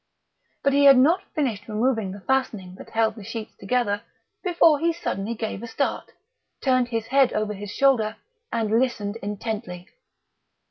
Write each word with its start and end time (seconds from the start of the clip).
But 0.63 0.73
he 0.73 0.85
had 0.85 0.97
not 0.97 1.21
finished 1.35 1.67
removing 1.67 2.09
the 2.11 2.21
fastening 2.21 2.73
that 2.79 2.89
held 2.89 3.13
the 3.13 3.23
sheets 3.23 3.53
together 3.55 4.01
before 4.43 4.79
he 4.79 4.93
suddenly 4.93 5.35
gave 5.35 5.61
a 5.61 5.67
start, 5.67 6.11
turned 6.59 6.87
his 6.87 7.05
head 7.05 7.33
over 7.33 7.53
his 7.53 7.69
shoulder, 7.69 8.15
and 8.51 8.79
listened 8.79 9.17
intently. 9.17 9.87